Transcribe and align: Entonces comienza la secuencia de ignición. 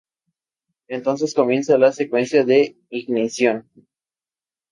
Entonces 0.87 1.35
comienza 1.35 1.77
la 1.77 1.91
secuencia 1.91 2.43
de 2.43 2.75
ignición. 2.89 3.69